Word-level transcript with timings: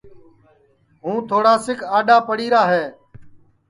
ہوں 1.01 1.17
تھوڑاس 1.29 1.65
اڈؔا 1.97 2.17
پڑی 2.27 2.47
را 2.53 2.63
ہے 2.73 2.83